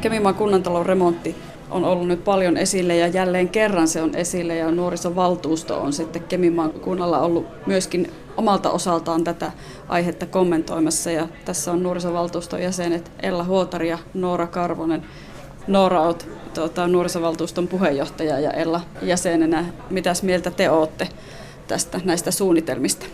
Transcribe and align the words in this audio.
Kemimaan 0.00 0.34
kunnantalon 0.34 0.86
remontti 0.86 1.36
on 1.70 1.84
ollut 1.84 2.08
nyt 2.08 2.24
paljon 2.24 2.56
esille 2.56 2.96
ja 2.96 3.06
jälleen 3.06 3.48
kerran 3.48 3.88
se 3.88 4.02
on 4.02 4.14
esille 4.14 4.56
ja 4.56 4.70
nuorisovaltuusto 4.70 5.80
on 5.80 5.92
sitten 5.92 6.22
Kemimaan 6.22 6.70
kunnalla 6.70 7.18
ollut 7.18 7.46
myöskin 7.66 8.12
omalta 8.36 8.70
osaltaan 8.70 9.24
tätä 9.24 9.52
aihetta 9.88 10.26
kommentoimassa 10.26 11.10
ja 11.10 11.28
tässä 11.44 11.72
on 11.72 11.82
nuorisovaltuuston 11.82 12.62
jäsenet 12.62 13.12
Ella 13.22 13.44
Huotari 13.44 13.88
ja 13.88 13.98
Noora 14.14 14.46
Karvonen. 14.46 15.02
Noora, 15.66 16.02
olet 16.02 16.28
tuota, 16.54 16.88
nuorisovaltuuston 16.88 17.68
puheenjohtaja 17.68 18.40
ja 18.40 18.50
Ella 18.50 18.80
jäsenenä. 19.02 19.64
Mitäs 19.90 20.22
mieltä 20.22 20.50
te 20.50 20.70
olette 20.70 21.08
tästä 21.66 22.00
näistä 22.04 22.30
suunnitelmista? 22.30 23.06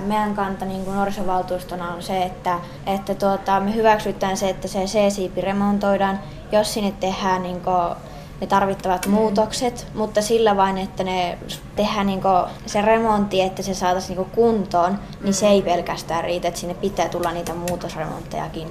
Meidän 0.00 0.34
kanta 0.34 0.64
niin 0.64 0.84
kuin 0.84 0.96
nuorisovaltuustona 0.96 1.94
on 1.94 2.02
se, 2.02 2.22
että, 2.22 2.58
että 2.86 3.14
tuota, 3.14 3.60
me 3.60 3.74
hyväksytään 3.74 4.36
se, 4.36 4.48
että 4.48 4.68
se 4.68 4.84
C-siipi 4.84 5.40
remontoidaan, 5.40 6.20
jos 6.52 6.74
sinne 6.74 6.92
tehdään 7.00 7.42
niin 7.42 7.60
kuin, 7.60 7.96
ne 8.40 8.46
tarvittavat 8.46 9.06
muutokset, 9.06 9.86
mutta 9.94 10.22
sillä 10.22 10.56
vain, 10.56 10.78
että 10.78 11.04
ne 11.04 11.38
tehdään 11.76 12.06
niin 12.06 12.20
se 12.66 12.82
remontti, 12.82 13.40
että 13.40 13.62
se 13.62 13.74
saataisiin 13.74 14.18
niin 14.18 14.30
kuntoon, 14.30 14.98
niin 15.20 15.34
se 15.34 15.46
ei 15.46 15.62
pelkästään 15.62 16.24
riitä, 16.24 16.48
että 16.48 16.60
sinne 16.60 16.74
pitää 16.74 17.08
tulla 17.08 17.32
niitä 17.32 17.54
muutosremonttejakin. 17.54 18.68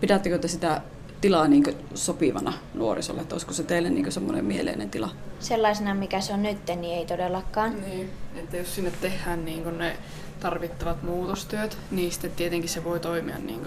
Pidättekö 0.00 0.38
te 0.38 0.48
sitä 0.48 0.80
tilaa 1.20 1.48
niin 1.48 1.64
sopivana 1.94 2.52
nuorisolle, 2.74 3.20
että 3.20 3.34
olisiko 3.34 3.52
se 3.52 3.62
teille 3.62 3.90
niin 3.90 4.12
semmoinen 4.12 4.44
mieleinen 4.44 4.90
tila? 4.90 5.10
Sellaisena, 5.40 5.94
mikä 5.94 6.20
se 6.20 6.32
on 6.32 6.42
nyt, 6.42 6.58
niin 6.66 6.98
ei 6.98 7.06
todellakaan. 7.06 7.80
Niin, 7.80 8.10
että 8.36 8.56
jos 8.56 8.74
sinne 8.74 8.90
tehdään 8.90 9.44
niin 9.44 9.78
ne 9.78 9.96
tarvittavat 10.40 11.02
muutostyöt, 11.02 11.78
niin 11.90 12.12
sitten 12.12 12.30
tietenkin 12.30 12.70
se 12.70 12.84
voi 12.84 13.00
toimia 13.00 13.38
niin 13.38 13.66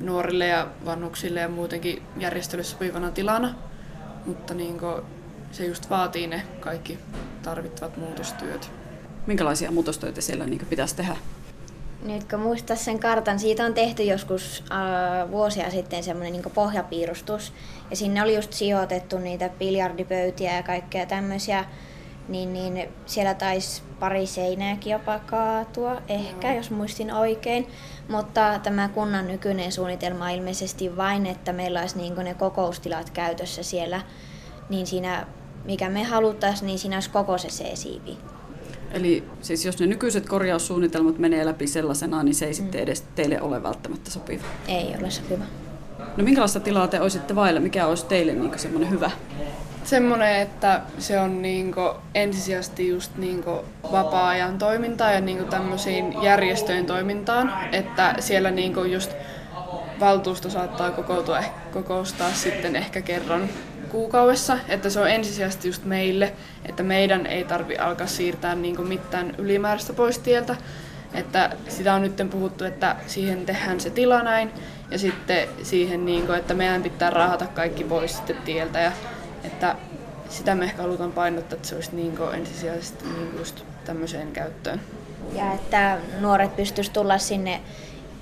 nuorille 0.00 0.46
ja 0.46 0.68
vanhuksille 0.84 1.40
ja 1.40 1.48
muutenkin 1.48 2.02
järjestelyssä 2.18 2.72
sopivana 2.72 3.10
tilana, 3.10 3.54
mutta 4.26 4.54
niin 4.54 4.80
se 5.52 5.66
just 5.66 5.90
vaatii 5.90 6.26
ne 6.26 6.42
kaikki 6.60 6.98
tarvittavat 7.42 7.96
muutostyöt. 7.96 8.70
Minkälaisia 9.26 9.70
muutostöitä 9.70 10.20
siellä 10.20 10.46
niin 10.46 10.66
pitäisi 10.70 10.96
tehdä? 10.96 11.16
Nyt 12.02 12.24
kun 12.24 12.40
muistaa 12.40 12.76
sen 12.76 12.98
kartan, 12.98 13.38
siitä 13.38 13.64
on 13.64 13.74
tehty 13.74 14.02
joskus 14.02 14.64
äh, 14.72 15.30
vuosia 15.30 15.70
sitten 15.70 16.02
semmoinen 16.02 16.32
niin 16.32 16.52
pohjapiirustus. 16.54 17.52
Ja 17.90 17.96
sinne 17.96 18.22
oli 18.22 18.34
just 18.34 18.52
sijoitettu 18.52 19.18
niitä 19.18 19.50
biljardipöytiä 19.58 20.56
ja 20.56 20.62
kaikkea 20.62 21.06
tämmöisiä. 21.06 21.64
Niin, 22.28 22.52
niin 22.52 22.88
siellä 23.06 23.34
taisi 23.34 23.82
pari 24.00 24.26
seinääkin 24.26 24.92
jopa 24.92 25.18
kaatua, 25.18 26.02
ehkä 26.08 26.48
no. 26.48 26.56
jos 26.56 26.70
muistin 26.70 27.12
oikein. 27.12 27.66
Mutta 28.08 28.60
tämä 28.62 28.88
kunnan 28.88 29.26
nykyinen 29.26 29.72
suunnitelma 29.72 30.24
on 30.24 30.30
ilmeisesti 30.30 30.96
vain, 30.96 31.26
että 31.26 31.52
meillä 31.52 31.80
olisi 31.80 31.96
niin 31.96 32.14
ne 32.16 32.34
kokoustilat 32.34 33.10
käytössä 33.10 33.62
siellä. 33.62 34.00
Niin 34.68 34.86
siinä, 34.86 35.26
mikä 35.64 35.88
me 35.88 36.04
haluttaisiin, 36.04 36.66
niin 36.66 36.78
siinä 36.78 36.96
olisi 36.96 37.10
koko 37.10 37.38
se 37.38 37.48
C-siipi. 37.48 38.18
Eli 38.90 39.24
siis 39.40 39.64
jos 39.64 39.78
ne 39.78 39.86
nykyiset 39.86 40.28
korjaussuunnitelmat 40.28 41.18
menee 41.18 41.46
läpi 41.46 41.66
sellaisena, 41.66 42.22
niin 42.22 42.34
se 42.34 42.44
ei 42.44 42.52
mm. 42.52 42.56
sitten 42.56 42.80
edes 42.80 43.04
teille 43.14 43.40
ole 43.40 43.62
välttämättä 43.62 44.10
sopiva? 44.10 44.44
Ei 44.68 44.94
ole 45.00 45.10
sopiva. 45.10 45.44
No 46.16 46.24
minkälaista 46.24 46.60
tilaa 46.60 46.88
te 46.88 47.00
olisitte 47.00 47.34
vailla? 47.34 47.60
Mikä 47.60 47.86
olisi 47.86 48.06
teille 48.06 48.32
niin 48.32 48.58
semmoinen 48.58 48.90
hyvä? 48.90 49.10
Semmoinen, 49.84 50.36
että 50.36 50.80
se 50.98 51.20
on 51.20 51.42
niinku 51.42 51.94
ensisijaisesti 52.14 52.88
just 52.88 53.16
niinku 53.16 53.64
vapaa-ajan 53.92 54.58
toimintaa 54.58 55.12
ja 55.12 55.20
niinku 55.20 55.44
tämmöisiin 55.44 56.22
järjestöjen 56.22 56.86
toimintaan, 56.86 57.52
että 57.72 58.14
siellä 58.18 58.50
niinku 58.50 58.84
just 58.84 59.12
valtuusto 60.00 60.50
saattaa 60.50 60.90
kokoutua, 60.90 61.42
kokoustaa 61.72 62.32
sitten 62.32 62.76
ehkä 62.76 63.02
kerran 63.02 63.48
kuukaudessa, 63.88 64.58
että 64.68 64.90
se 64.90 65.00
on 65.00 65.10
ensisijaisesti 65.10 65.68
just 65.68 65.84
meille, 65.84 66.32
että 66.68 66.82
meidän 66.82 67.26
ei 67.26 67.44
tarvi 67.44 67.76
alkaa 67.76 68.06
siirtää 68.06 68.54
niin 68.54 68.88
mitään 68.88 69.34
ylimääräistä 69.38 69.92
pois 69.92 70.18
tieltä. 70.18 70.56
Että 71.14 71.50
sitä 71.68 71.94
on 71.94 72.02
nyt 72.02 72.30
puhuttu, 72.30 72.64
että 72.64 72.96
siihen 73.06 73.46
tehdään 73.46 73.80
se 73.80 73.90
tila 73.90 74.22
näin 74.22 74.50
ja 74.90 74.98
sitten 74.98 75.48
siihen, 75.62 76.04
niin 76.04 76.26
kuin, 76.26 76.38
että 76.38 76.54
meidän 76.54 76.82
pitää 76.82 77.10
rahata 77.10 77.46
kaikki 77.46 77.84
pois 77.84 78.16
sitten 78.16 78.36
tieltä 78.44 78.80
ja 78.80 78.92
että 79.44 79.76
sitä 80.28 80.54
me 80.54 80.64
ehkä 80.64 80.82
halutaan 80.82 81.12
painottaa, 81.12 81.56
että 81.56 81.68
se 81.68 81.74
olisi 81.74 81.96
niin 81.96 82.18
ensisijaisesti 82.34 83.04
niin 83.04 83.26
kuin 83.26 83.38
just 83.38 83.64
tämmöiseen 83.84 84.32
käyttöön. 84.32 84.80
Ja 85.32 85.52
että 85.52 85.98
nuoret 86.20 86.56
pystyisivät 86.56 86.92
tulla 86.92 87.18
sinne 87.18 87.60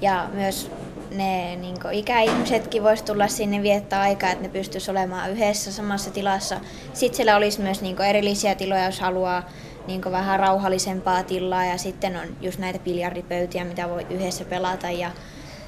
ja 0.00 0.28
myös 0.32 0.70
ne 1.10 1.56
niin 1.56 1.76
ikäihmisetkin 1.92 2.82
voisi 2.82 3.04
tulla 3.04 3.28
sinne 3.28 3.62
viettää 3.62 4.00
aikaa, 4.00 4.30
että 4.30 4.42
ne 4.42 4.48
pystyisi 4.48 4.90
olemaan 4.90 5.30
yhdessä 5.30 5.72
samassa 5.72 6.10
tilassa. 6.10 6.60
Sitten 6.92 7.16
siellä 7.16 7.36
olisi 7.36 7.60
myös 7.60 7.82
niin 7.82 8.00
erillisiä 8.00 8.54
tiloja, 8.54 8.84
jos 8.84 9.00
haluaa 9.00 9.50
niin 9.86 10.02
vähän 10.04 10.40
rauhallisempaa 10.40 11.22
tilaa 11.22 11.64
ja 11.64 11.78
sitten 11.78 12.16
on 12.16 12.36
just 12.40 12.58
näitä 12.58 12.78
biljardipöytiä, 12.78 13.64
mitä 13.64 13.88
voi 13.88 14.06
yhdessä 14.10 14.44
pelata 14.44 14.90
ja 14.90 15.10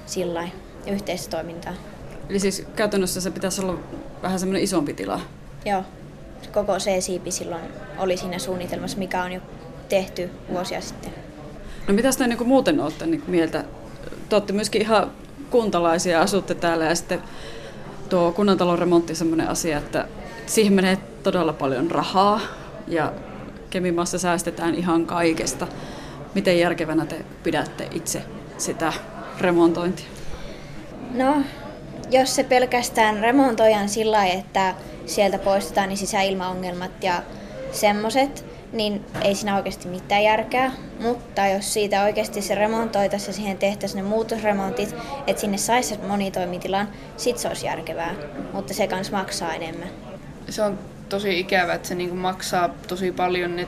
sillä 0.07 0.49
yhteistoimintaa. 0.87 1.75
Eli 2.29 2.39
siis 2.39 2.67
käytännössä 2.77 3.21
se 3.21 3.31
pitäisi 3.31 3.61
olla 3.63 3.79
vähän 4.23 4.39
semmoinen 4.39 4.63
isompi 4.63 4.95
tila? 4.95 5.21
Joo. 5.65 5.85
Koko 6.53 6.79
C-siipi 6.79 7.31
silloin 7.31 7.63
oli 7.99 8.17
siinä 8.17 8.39
suunnitelmassa, 8.39 8.99
mikä 8.99 9.23
on 9.23 9.33
jo 9.33 9.41
tehty 9.89 10.31
vuosia 10.53 10.81
sitten. 10.81 11.13
No 11.89 11.95
mitä 11.95 12.09
te 12.19 12.27
niin 12.27 12.49
muuten 12.49 12.81
olette 12.81 13.07
niin 13.07 13.23
mieltä? 13.27 13.65
Te 14.29 14.37
olette 14.37 14.53
myöskin 14.53 14.83
ihan 14.83 15.11
kuntalaisia, 15.51 16.21
asutte 16.21 16.55
täällä 16.55 16.85
ja 16.85 16.95
sitten 16.95 17.23
tuo 18.09 18.33
kunnantalon 18.33 18.79
remontti 18.79 19.13
on 19.13 19.17
sellainen 19.17 19.49
asia, 19.49 19.79
että 19.79 20.09
siihen 20.47 20.73
menee 20.73 20.99
todella 21.23 21.53
paljon 21.53 21.91
rahaa 21.91 22.41
ja 22.89 23.13
Kemimaassa 23.71 24.19
säästetään 24.19 24.75
ihan 24.75 25.07
kaikesta. 25.07 25.67
Miten 26.35 26.59
järkevänä 26.59 27.07
te 27.07 27.25
pidätte 27.43 27.89
itse 27.93 28.23
sitä 28.59 28.93
remontointia? 29.41 30.07
No, 31.15 31.43
jos 32.11 32.35
se 32.35 32.45
pelkästään 32.45 33.19
remontoijan 33.19 33.89
sillä 33.89 34.27
että 34.27 34.75
sieltä 35.07 35.39
poistetaan 35.39 35.89
niin 35.89 35.97
sisäilmaongelmat 35.97 37.05
ja 37.05 37.23
semmoset, 37.73 38.45
niin 38.73 39.05
ei 39.23 39.35
siinä 39.35 39.57
oikeasti 39.57 39.89
mitään 39.89 40.23
järkeä. 40.23 40.73
Mutta 41.01 41.47
jos 41.47 41.73
siitä 41.73 42.03
oikeasti 42.03 42.43
se 42.43 42.55
remontoitaisiin 42.55 43.29
ja 43.29 43.33
siihen 43.33 43.59
tehtäisiin 43.59 44.03
ne 44.03 44.09
muutosremontit, 44.09 44.95
että 45.27 45.41
sinne 45.41 45.59
saisi 45.59 45.99
monitoimitilan, 46.09 46.89
sit 47.17 47.39
se 47.39 47.49
olisi 47.49 47.67
järkevää. 47.67 48.15
Mutta 48.53 48.75
se 48.75 48.87
kans 48.87 49.11
maksaa 49.11 49.55
enemmän. 49.55 49.89
Se 50.49 50.63
on 50.63 50.79
tosi 51.09 51.41
ikävä, 51.41 51.75
että 51.75 51.89
se 51.89 51.95
niinku 51.95 52.17
maksaa 52.17 52.69
tosi 52.89 53.13
paljon, 53.13 53.67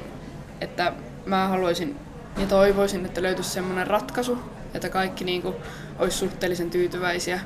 että 0.60 0.92
mä 1.26 1.48
haluaisin 1.48 1.96
ja 2.40 2.46
toivoisin, 2.46 3.06
että 3.06 3.22
löytyisi 3.22 3.50
sellainen 3.50 3.86
ratkaisu, 3.86 4.38
että 4.74 4.88
kaikki 4.88 5.24
niinku 5.24 5.54
olisi 5.98 6.18
suhteellisen 6.18 6.70
tyytyväisiä. 6.70 7.40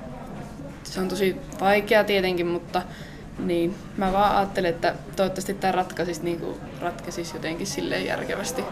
Se 0.85 1.01
on 1.01 1.09
tosi 1.09 1.37
vaikea 1.61 2.05
tietenkin, 2.05 2.47
mutta 2.47 2.83
niin, 3.39 3.75
mä 3.97 4.13
vaan 4.13 4.37
ajattelen, 4.37 4.71
että 4.71 4.95
toivottavasti 5.17 5.55
tämä 5.55 5.73
ratkaisisi, 5.73 6.23
niin 6.23 6.41
kuin, 6.41 6.57
ratkaisisi 6.81 7.37
jotenkin 7.37 7.67
silleen 7.67 8.07
järkevästi. 8.07 8.65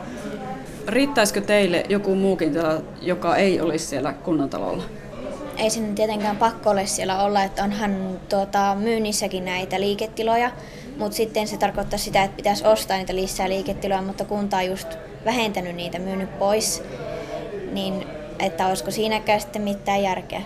Riittäisikö 0.89 1.41
teille 1.41 1.85
joku 1.89 2.15
muukin 2.15 2.53
tila, 2.53 2.83
joka 3.03 3.37
ei 3.37 3.61
olisi 3.61 3.87
siellä 3.87 4.13
kunnantalolla? 4.13 4.83
Ei 5.57 5.71
sen 5.71 5.95
tietenkään 5.95 6.37
pakko 6.37 6.71
ole 6.71 6.87
siellä 6.87 7.23
olla, 7.23 7.43
että 7.43 7.65
onhan 7.65 8.21
tuota, 8.29 8.75
myynnissäkin 8.75 9.45
näitä 9.45 9.81
liiketiloja, 9.81 10.51
mutta 10.99 11.17
sitten 11.17 11.49
se 11.49 11.57
tarkoittaa 11.57 11.99
sitä, 11.99 12.23
että 12.23 12.37
pitäisi 12.37 12.67
ostaa 12.67 12.97
niitä 12.97 13.15
lisää 13.15 13.49
liiketiloja, 13.49 14.03
mutta 14.03 14.25
kunta 14.25 14.57
on 14.57 14.67
just 14.67 14.89
vähentänyt 15.25 15.77
niitä, 15.77 15.99
myynyt 15.99 16.39
pois, 16.39 16.83
niin 17.73 18.07
että 18.39 18.67
olisiko 18.67 18.91
siinäkään 18.91 19.41
sitten 19.41 19.63
mitään 19.63 20.03
järkeä. 20.03 20.43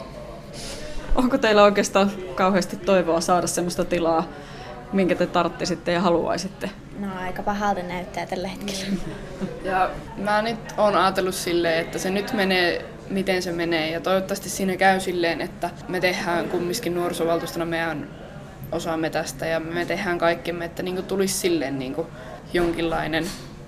Onko 1.15 1.39
teillä 1.39 1.63
oikeastaan 1.63 2.11
kauheasti 2.35 2.77
toivoa 2.77 3.21
saada 3.21 3.47
sellaista 3.47 3.85
tilaa, 3.85 4.29
minkä 4.93 5.15
te 5.15 5.27
tarttisitte 5.27 5.93
ja 5.93 6.01
haluaisitte? 6.01 6.71
No 6.99 7.09
aika 7.21 7.43
pahalta 7.43 7.83
näyttää 7.83 8.27
tällä 8.27 8.49
hetkellä. 8.49 8.87
Ja 9.65 9.91
mä 10.17 10.43
nyt 10.43 10.59
oon 10.77 10.97
ajatellut 10.97 11.35
silleen, 11.35 11.81
että 11.81 11.99
se 11.99 12.11
nyt 12.11 12.33
menee 12.33 12.93
miten 13.13 13.43
se 13.43 13.53
menee 13.53 13.91
ja 13.91 14.01
toivottavasti 14.01 14.49
siinä 14.49 14.77
käy 14.77 15.01
silleen, 15.01 15.41
että 15.41 15.71
me 15.89 16.01
tehdään 16.01 16.49
kumminkin 16.49 16.95
nuorisovaltuustona 16.95 17.65
meidän 17.65 18.09
osaamme 18.73 19.11
tästä 19.11 19.47
ja 19.47 19.61
me 19.61 19.85
tehdään 19.85 20.19
kaikkemme, 20.19 20.65
että 20.65 20.83
niin 20.83 21.05
tulisi 21.05 21.39
silleen 21.39 21.79
niin 21.79 21.97
jonkinlainen 22.53 23.25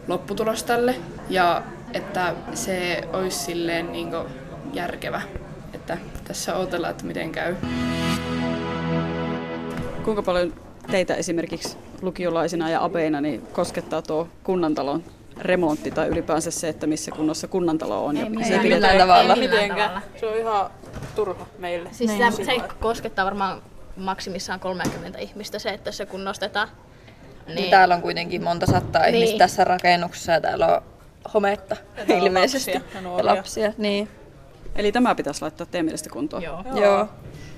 lopputulos 0.09 0.63
tälle 0.63 0.95
ja 1.29 1.63
että 1.93 2.35
se 2.55 3.01
olisi 3.13 3.39
silleen 3.39 3.93
niin 3.93 4.11
järkevä 4.73 5.23
että 5.75 5.99
tässä 6.25 6.57
odotellaan, 6.57 6.91
että 6.91 7.05
miten 7.05 7.33
käy. 7.33 7.55
Kuinka 10.05 10.23
paljon 10.23 10.55
teitä 10.91 11.15
esimerkiksi 11.15 11.77
lukiolaisina 12.03 12.71
ja 12.71 12.85
abeina 12.85 13.21
niin 13.21 13.47
koskettaa 13.53 14.03
tuo 14.03 14.29
kunnantalon 14.45 15.05
remontti 15.39 15.91
tai 15.91 16.09
ylipäänsä 16.09 16.51
se, 16.51 16.69
että 16.69 16.87
missä 16.87 17.11
kunnossa 17.11 17.49
kunnantalo 17.49 18.05
on? 18.07 18.17
Ei, 18.17 18.23
ja 18.39 18.47
se 18.47 18.59
millään 18.59 18.99
tavalla. 18.99 19.35
Ei 19.35 19.41
mitenkään. 19.41 20.03
Se 20.21 20.27
on 20.27 20.39
ihan 20.39 20.71
turha 21.15 21.47
meille. 21.59 21.89
Siis 21.93 22.11
niin, 22.11 22.33
se, 22.33 22.45
se 22.45 22.53
koskettaa 22.81 23.25
varmaan 23.25 23.63
maksimissaan 23.97 24.61
30 24.61 25.19
ihmistä 25.19 25.59
se, 25.59 25.71
että 25.71 25.93
se 25.93 26.07
kunnostetaan. 26.07 26.69
Niin. 27.47 27.57
niin 27.57 27.71
täällä 27.71 27.95
on 27.95 28.03
kuitenkin 28.03 28.43
monta 28.43 28.67
sattaa 28.67 29.03
niin. 29.03 29.15
ihmistä 29.15 29.39
tässä 29.39 29.65
rakennuksessa 29.65 30.33
ja 30.33 30.41
täällä 30.41 30.67
on 30.67 30.83
hometta 31.35 31.77
ja 32.09 32.17
ilmeisesti. 32.19 32.73
Lapsia 32.75 33.01
ja, 33.03 33.19
ja 33.19 33.25
lapsia. 33.25 33.73
Niin. 33.79 34.09
Eli 34.77 34.93
tämä 34.93 35.15
pitäisi 35.15 35.43
laittaa 35.43 35.67
teidän 35.67 35.85
mielestä 35.85 36.11
kuntoon? 36.11 36.43
Joo. 36.43 36.65
Joo. 36.75 37.09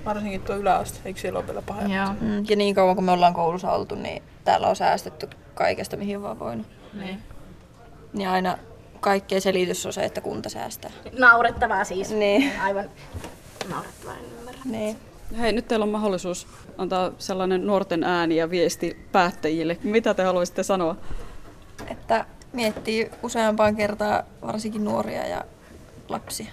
Varsinkin 0.05 0.41
tuo 0.41 0.55
yläaste, 0.55 0.99
eikö 1.05 1.19
siellä 1.19 1.39
ole 1.39 1.47
vielä 1.47 1.61
pahempi? 1.61 1.95
Joo. 1.95 2.07
Mm. 2.21 2.45
Ja 2.49 2.55
niin 2.55 2.75
kauan 2.75 2.95
kun 2.95 3.05
me 3.05 3.11
ollaan 3.11 3.33
koulussa 3.33 3.71
oltu, 3.71 3.95
niin 3.95 4.23
täällä 4.43 4.67
on 4.67 4.75
säästetty 4.75 5.29
kaikesta, 5.55 5.97
mihin 5.97 6.21
vaan 6.21 6.39
voinut. 6.39 6.67
Niin. 6.93 7.19
Niin 8.13 8.29
aina 8.29 8.57
kaikkea 8.99 9.41
selitys 9.41 9.85
on 9.85 9.93
se, 9.93 10.05
että 10.05 10.21
kunta 10.21 10.49
säästää. 10.49 10.91
Naurettavaa 11.19 11.83
siis. 11.83 12.09
Niin. 12.09 12.51
Aivan 12.61 12.89
naurettavaa, 13.69 14.13
en 14.13 14.25
ymmärrä. 14.39 14.61
Niin. 14.65 14.97
Hei, 15.39 15.53
nyt 15.53 15.67
teillä 15.67 15.83
on 15.83 15.89
mahdollisuus 15.89 16.47
antaa 16.77 17.11
sellainen 17.17 17.67
nuorten 17.67 18.03
ääni 18.03 18.35
ja 18.35 18.49
viesti 18.49 19.07
päättäjille. 19.11 19.77
Mitä 19.83 20.13
te 20.13 20.23
haluaisitte 20.23 20.63
sanoa? 20.63 20.95
Että 21.87 22.25
miettii 22.53 23.11
useampaan 23.23 23.75
kertaa 23.75 24.23
varsinkin 24.41 24.85
nuoria 24.85 25.27
ja 25.27 25.45
lapsia 26.09 26.51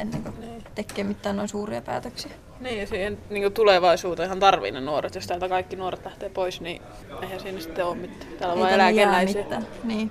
ennen 0.00 0.22
kuin 0.22 0.40
niin. 0.40 0.64
tekee 0.74 1.04
mitään 1.04 1.36
noin 1.36 1.48
suuria 1.48 1.82
päätöksiä. 1.82 2.32
Niin, 2.60 2.80
ja 2.80 2.86
siihen 2.86 3.18
niin 3.30 3.52
tulevaisuuteenhan 3.52 4.40
tarvii 4.40 4.70
ne 4.70 4.80
nuoret. 4.80 5.14
Jos 5.14 5.26
täältä 5.26 5.48
kaikki 5.48 5.76
nuoret 5.76 6.04
lähtee 6.04 6.28
pois, 6.28 6.60
niin 6.60 6.82
eihän 7.22 7.40
siinä 7.40 7.60
sitten 7.60 7.86
ole 7.86 7.96
mitään. 7.96 8.32
Täällä 8.38 8.54
on 8.54 8.60
vain 8.60 8.74
eläkeläisiä. 8.74 9.44
Niin. 9.84 10.10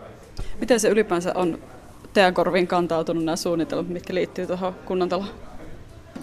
Miten 0.60 0.80
se 0.80 0.90
ylipäänsä 0.90 1.32
on 1.36 1.60
teidän 2.14 2.34
korviin 2.34 2.68
kantautunut 2.68 3.24
nämä 3.24 3.36
suunnitelmat, 3.36 3.88
mitkä 3.88 4.14
liittyy 4.14 4.48
tuohon 4.48 4.76
kunnantaloon? 4.86 5.30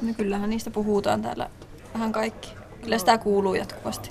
No 0.03 0.15
kyllähän 0.17 0.51
niistä 0.51 0.71
puhutaan 0.71 1.23
täällä 1.23 1.51
vähän 1.95 2.13
kaikki. 2.13 2.55
Kyllä 2.83 2.99
sitä 2.99 3.19
kuuluu 3.19 3.55
jatkuvasti. 3.55 4.11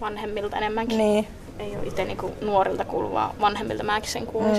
Vanhemmilta 0.00 0.56
enemmänkin. 0.56 0.98
Niin. 0.98 1.28
Ei 1.58 1.76
ole 1.76 1.86
itse 1.86 2.04
niinku 2.04 2.32
nuorilta 2.40 2.84
kuuluvaa, 2.84 3.34
vanhemmilta 3.40 3.84
mäkin 3.84 4.10
sen 4.10 4.26
kuulun 4.26 4.50
mm. 4.50 4.56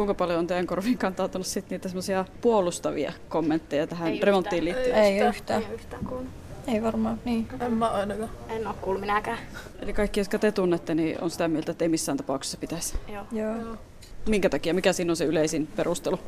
Kuinka 0.00 0.14
paljon 0.14 0.38
on 0.38 0.46
teidän 0.46 0.66
korviin 0.66 0.98
kantautunut 0.98 1.46
sit 1.46 1.70
niitä 1.70 1.88
semmoisia 1.88 2.24
puolustavia 2.40 3.12
kommentteja 3.28 3.86
tähän 3.86 4.08
ei 4.08 4.20
remonttiin 4.22 4.64
liittyen? 4.64 4.96
Ei, 4.96 5.20
ei 5.20 5.28
yhtään. 5.28 5.62
Ei 5.62 5.74
yhtään 5.74 6.04
kuullut. 6.04 6.28
Ei 6.68 6.82
varmaan, 6.82 7.20
niin. 7.24 7.48
En 7.60 7.72
mä 7.72 7.88
ainakaan. 7.88 8.30
En 8.48 8.66
ole 8.66 8.74
kuullut 8.80 9.00
minäkään. 9.00 9.38
Eli 9.80 9.92
kaikki, 9.92 10.20
jotka 10.20 10.38
te 10.38 10.52
tunnette, 10.52 10.94
niin 10.94 11.20
on 11.20 11.30
sitä 11.30 11.48
mieltä, 11.48 11.72
että 11.72 11.84
ei 11.84 11.88
missään 11.88 12.18
tapauksessa 12.18 12.58
pitäisi? 12.58 12.96
Joo. 13.08 13.24
Joo. 13.32 13.76
Minkä 14.28 14.48
takia? 14.48 14.74
Mikä 14.74 14.92
siinä 14.92 15.12
on 15.12 15.16
se 15.16 15.24
yleisin 15.24 15.66
perustelu? 15.76 16.18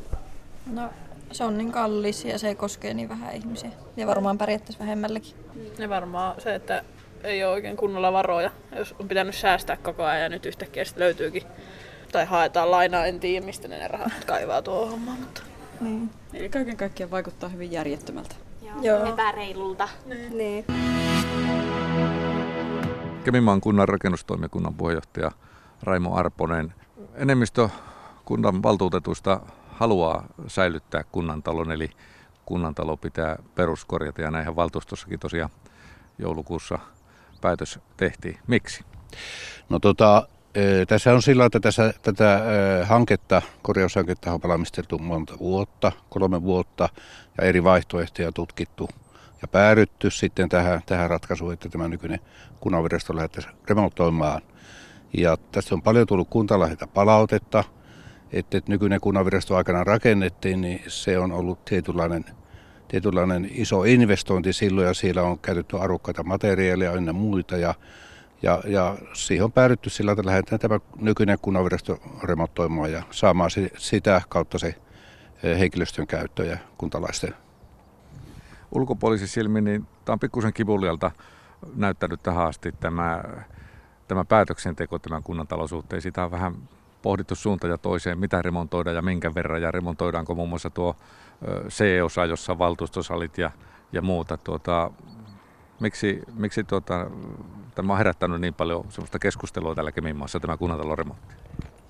No, 0.71 0.89
se 1.31 1.43
on 1.43 1.57
niin 1.57 1.71
kallis 1.71 2.25
ja 2.25 2.39
se 2.39 2.55
koskee 2.55 2.93
niin 2.93 3.09
vähän 3.09 3.35
ihmisiä. 3.35 3.69
Ja 3.97 4.07
varmaan 4.07 4.37
pärjättäisiin 4.37 4.79
vähemmälläkin. 4.79 5.33
Ja 5.77 5.89
varmaan 5.89 6.41
se, 6.41 6.55
että 6.55 6.83
ei 7.23 7.43
ole 7.43 7.53
oikein 7.53 7.77
kunnolla 7.77 8.13
varoja. 8.13 8.51
Jos 8.75 8.95
on 8.99 9.07
pitänyt 9.07 9.35
säästää 9.35 9.77
koko 9.77 10.03
ajan 10.03 10.23
ja 10.23 10.29
nyt 10.29 10.45
yhtäkkiä 10.45 10.85
sitten 10.85 11.03
löytyykin 11.03 11.43
tai 12.13 12.25
haetaan 12.25 12.71
lainaa, 12.71 13.05
en 13.05 13.19
tiedä 13.19 13.45
mistä 13.45 13.67
ne 13.67 13.87
rahat 13.87 14.25
kaivaa 14.25 14.61
tuohon 14.61 14.89
hommaan. 14.91 15.19
Mutta... 15.19 15.41
Niin. 15.81 16.09
Eli 16.33 16.49
kaiken 16.49 16.77
kaikkiaan 16.77 17.11
vaikuttaa 17.11 17.49
hyvin 17.49 17.71
järjettömältä. 17.71 18.35
Joo, 18.61 18.81
Joo. 18.81 19.05
epäreilulta. 19.05 19.89
Niin. 20.05 20.37
niin. 20.37 20.65
Kemimaan 23.23 23.61
kunnan 23.61 23.89
rakennustoimikunnan 23.89 24.73
puheenjohtaja 24.73 25.31
Raimo 25.83 26.15
Arponen. 26.15 26.73
Enemmistö 27.15 27.69
kunnan 28.25 28.63
valtuutetuista 28.63 29.39
haluaa 29.67 30.25
säilyttää 30.47 31.03
kunnantalon, 31.11 31.71
eli 31.71 31.89
kunnantalo 32.45 32.97
pitää 32.97 33.37
peruskorjata 33.55 34.21
ja 34.21 34.31
näinhän 34.31 34.55
valtuustossakin 34.55 35.19
tosiaan 35.19 35.49
joulukuussa 36.17 36.79
päätös 37.41 37.79
tehtiin. 37.97 38.39
Miksi? 38.47 38.83
No 39.69 39.79
tota, 39.79 40.27
tässä 40.87 41.13
on 41.13 41.21
sillä, 41.21 41.45
että 41.45 41.59
tässä, 41.59 41.93
tätä 42.01 42.41
hanketta, 42.83 43.41
korjaushanketta 43.61 44.33
on 44.33 44.39
valmisteltu 44.47 44.99
monta 44.99 45.39
vuotta, 45.39 45.91
kolme 46.09 46.41
vuotta 46.41 46.89
ja 47.37 47.47
eri 47.47 47.63
vaihtoehtoja 47.63 48.31
tutkittu 48.31 48.89
ja 49.41 49.47
päädytty 49.47 50.11
sitten 50.11 50.49
tähän, 50.49 50.81
tähän 50.85 51.09
ratkaisuun, 51.09 51.53
että 51.53 51.69
tämä 51.69 51.87
nykyinen 51.87 52.19
kunnanvirasto 52.59 53.15
lähdettäisiin 53.15 53.55
remontoimaan. 53.69 54.41
Ja 55.17 55.37
tässä 55.51 55.75
on 55.75 55.81
paljon 55.81 56.07
tullut 56.07 56.29
kuntalaisilta 56.29 56.87
palautetta, 56.87 57.63
että 58.31 58.61
nykyinen 58.67 59.01
kunnanvirasto 59.01 59.55
aikana 59.55 59.83
rakennettiin, 59.83 60.61
niin 60.61 60.81
se 60.87 61.19
on 61.19 61.31
ollut 61.31 61.65
tietynlainen, 61.65 62.25
tietynlainen 62.87 63.49
iso 63.51 63.83
investointi 63.83 64.53
silloin 64.53 64.87
ja 64.87 64.93
siellä 64.93 65.23
on 65.23 65.39
käytetty 65.39 65.79
arvokkaita 65.79 66.23
materiaaleja 66.23 66.91
ynnä 66.91 67.13
muita 67.13 67.57
ja 67.57 67.73
ja, 68.43 68.61
ja 68.65 68.97
siihen 69.13 69.43
on 69.43 69.51
päädytty 69.51 69.89
sillä, 69.89 70.11
että 70.11 70.25
lähdetään 70.25 70.59
tämä 70.59 70.79
nykyinen 70.99 71.37
kunnanvirasto 71.41 71.99
remontoimaan 72.23 72.91
ja 72.91 73.03
saamaan 73.11 73.49
sitä 73.77 74.21
kautta 74.29 74.59
se 74.59 74.75
eh, 75.43 75.59
henkilöstön 75.59 76.07
käyttö 76.07 76.45
ja 76.45 76.57
kuntalaisten. 76.77 77.35
Ulkopuolisen 78.71 79.27
silmin, 79.27 79.63
niin 79.63 79.87
tämä 80.05 80.13
on 80.13 80.19
pikkusen 80.19 80.53
kivulialta 80.53 81.11
näyttänyt 81.75 82.23
tähän 82.23 82.47
asti 82.47 82.71
tämä, 82.71 83.23
tämä 84.07 84.25
päätöksenteko 84.25 84.99
tämän 84.99 85.23
kunnan 85.23 85.47
talousuhteen. 85.47 86.01
Sitä 86.01 86.23
on 86.23 86.31
vähän 86.31 86.55
pohdittu 87.01 87.35
suunta 87.35 87.67
ja 87.67 87.77
toiseen, 87.77 88.19
mitä 88.19 88.41
remontoidaan 88.41 88.95
ja 88.95 89.01
minkä 89.01 89.35
verran, 89.35 89.61
ja 89.61 89.71
remontoidaanko 89.71 90.35
muun 90.35 90.49
muassa 90.49 90.69
tuo 90.69 90.95
C-osa, 91.69 92.25
jossa 92.25 92.57
valtuustosalit 92.57 93.37
ja, 93.37 93.51
ja 93.91 94.01
muuta. 94.01 94.37
Tuota, 94.37 94.91
miksi, 95.79 96.21
miksi 96.33 96.63
tuota, 96.63 97.05
tämä 97.75 97.93
on 97.93 97.97
herättänyt 97.97 98.41
niin 98.41 98.53
paljon 98.53 98.85
sellaista 98.89 99.19
keskustelua 99.19 99.75
täällä 99.75 99.91
Keminmaassa, 99.91 100.39
tämä 100.39 100.57
kunnantalon 100.57 100.97
remontti? 100.97 101.35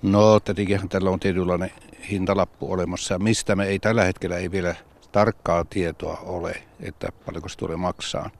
No 0.02 0.40
tietenkin 0.40 0.88
tällä 0.88 1.10
on 1.10 1.20
tietynlainen 1.20 1.70
hintalappu 2.10 2.72
olemassa, 2.72 3.18
mistä 3.18 3.56
me 3.56 3.64
ei 3.64 3.78
tällä 3.78 4.04
hetkellä 4.04 4.36
ei 4.36 4.50
vielä 4.50 4.74
tarkkaa 5.12 5.64
tietoa 5.64 6.18
ole, 6.22 6.62
että 6.80 7.08
paljonko 7.26 7.48
se 7.48 7.58
tulee 7.58 7.76
maksaa. 7.76 8.30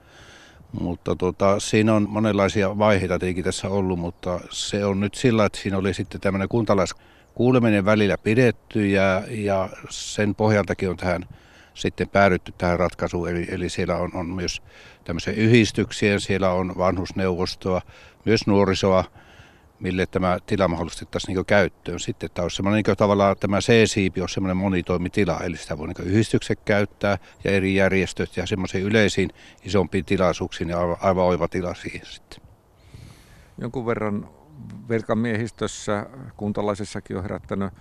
Mutta 0.79 1.15
tuota, 1.15 1.59
siinä 1.59 1.93
on 1.93 2.07
monenlaisia 2.09 2.77
vaiheita 2.77 3.19
tietenkin 3.19 3.43
tässä 3.43 3.69
ollut, 3.69 3.99
mutta 3.99 4.39
se 4.49 4.85
on 4.85 4.99
nyt 4.99 5.15
sillä, 5.15 5.45
että 5.45 5.57
siinä 5.59 5.77
oli 5.77 5.93
sitten 5.93 6.21
tämmöinen 6.21 6.49
kuntalaiskuuleminen 6.49 7.85
välillä 7.85 8.17
pidetty 8.17 8.87
ja, 8.87 9.23
ja 9.29 9.69
sen 9.89 10.35
pohjaltakin 10.35 10.89
on 10.89 10.97
tähän 10.97 11.25
sitten 11.75 12.09
päädytty 12.09 12.53
tähän 12.57 12.79
ratkaisuun. 12.79 13.29
Eli, 13.29 13.47
eli 13.49 13.69
siellä 13.69 13.95
on, 13.95 14.11
on 14.13 14.25
myös 14.25 14.61
tämmöisiä 15.03 15.33
yhdistyksiä, 15.33 16.19
siellä 16.19 16.51
on 16.51 16.73
vanhusneuvostoa, 16.77 17.81
myös 18.25 18.47
nuorisoa, 18.47 19.03
mille 19.79 20.05
tämä 20.05 20.37
tila 20.45 20.67
mahdollistettaisiin 20.67 21.35
niin 21.35 21.45
käyttöön. 21.45 21.99
Sitten 21.99 22.29
tämä 22.33 22.43
on 22.43 22.51
semmoinen 22.51 22.83
niin 22.87 22.97
tavallaan 22.97 23.35
tämä 23.39 23.59
C-siipi 23.59 24.21
on 24.21 24.29
semmoinen 24.29 24.57
monitoimitila, 24.57 25.39
eli 25.39 25.57
sitä 25.57 25.77
voi 25.77 25.87
niin 25.87 26.07
yhdistykset 26.07 26.59
käyttää 26.65 27.17
ja 27.43 27.51
eri 27.51 27.75
järjestöt 27.75 28.37
ja 28.37 28.45
semmoisiin 28.45 28.83
yleisiin 28.83 29.29
isompiin 29.63 30.05
tilaisuuksiin 30.05 30.69
ja 30.69 30.79
aivan, 30.79 30.97
aivan 31.01 31.25
oiva 31.25 31.47
tila 31.47 31.73
siihen 31.73 32.05
sitten. 32.05 32.39
Jonkun 33.57 33.85
verran 33.85 34.29
virkamiehistössä, 34.89 36.05
kuntalaisessakin 36.37 37.17
on 37.17 37.23
herättänyt 37.23 37.73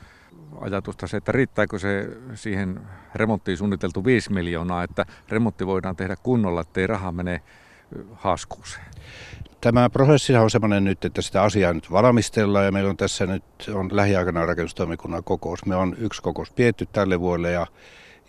ajatusta 0.60 1.06
se, 1.06 1.16
että 1.16 1.32
riittääkö 1.32 1.78
se 1.78 2.08
siihen 2.34 2.80
remonttiin 3.14 3.58
suunniteltu 3.58 4.04
5 4.04 4.32
miljoonaa, 4.32 4.82
että 4.82 5.06
remontti 5.28 5.66
voidaan 5.66 5.96
tehdä 5.96 6.16
kunnolla, 6.16 6.60
ettei 6.60 6.86
raha 6.86 7.12
mene 7.12 7.42
haskuuseen. 8.12 8.86
Tämä 9.60 9.90
prosessi 9.90 10.36
on 10.36 10.50
sellainen 10.50 10.84
nyt, 10.84 11.04
että 11.04 11.22
sitä 11.22 11.42
asiaa 11.42 11.72
nyt 11.72 11.90
valmistellaan 11.90 12.64
ja 12.64 12.72
meillä 12.72 12.90
on 12.90 12.96
tässä 12.96 13.26
nyt 13.26 13.44
on 13.74 13.88
lähiaikana 13.92 14.46
rakennustoimikunnan 14.46 15.24
kokous. 15.24 15.66
Me 15.66 15.76
on 15.76 15.96
yksi 15.98 16.22
kokous 16.22 16.50
pietty 16.50 16.86
tälle 16.86 17.20
vuodelle 17.20 17.50
ja, 17.50 17.66